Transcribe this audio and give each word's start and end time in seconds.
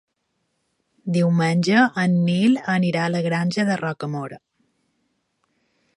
Diumenge 1.17 1.83
en 2.05 2.17
Nil 2.29 2.57
anirà 2.77 3.05
a 3.05 3.11
la 3.17 3.23
Granja 3.29 3.69
de 3.71 3.79
Rocamora. 3.83 4.41